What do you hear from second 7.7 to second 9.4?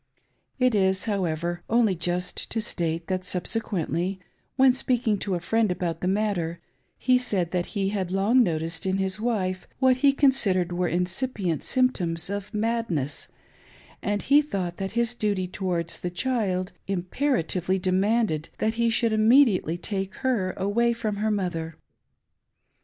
he had long noticed in his